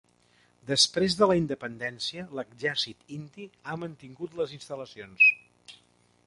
Després 0.69 1.17
de 1.19 1.27
la 1.31 1.35
independència 1.39 2.25
l'exèrcit 2.39 3.05
indi 3.19 3.47
ha 3.61 3.77
mantingut 3.83 4.35
les 4.41 4.57
instal·lacions. 4.59 5.29